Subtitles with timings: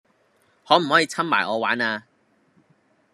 [0.67, 2.07] 可唔可以摻埋我玩呀?